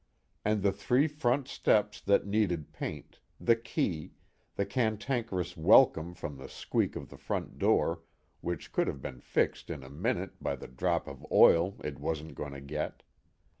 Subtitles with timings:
[0.43, 4.13] And the three front steps that needed paint, the key,
[4.55, 8.01] the cantankerous welcome from the squeak of the front door
[8.39, 12.33] which could have been fixed in a minute by the drop of oil it wasn't
[12.33, 13.03] going to get.